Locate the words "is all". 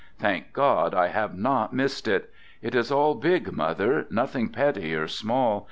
2.73-3.13